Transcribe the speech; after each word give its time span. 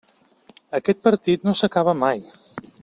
Aquest 0.79 1.03
partit 1.09 1.47
no 1.49 1.55
s'acaba 1.61 1.97
mai. 2.05 2.29